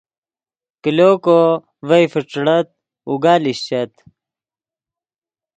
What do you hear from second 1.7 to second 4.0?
ڤئے فیݯیڑت اوگا لیشچت